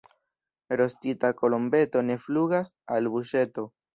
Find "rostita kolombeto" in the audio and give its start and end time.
0.79-2.03